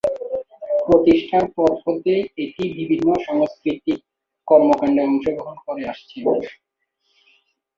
প্রতিষ্ঠার 0.85 1.45
পর 1.55 1.71
হতেই 1.81 2.21
এটি 2.43 2.63
বিভিন্ন 2.79 3.07
সাংস্কৃতিক 3.25 3.99
কর্মকাণ্ডে 4.47 5.01
অংশগ্রহণ 5.07 5.57
করে 5.65 5.83
আসছে। 5.91 6.17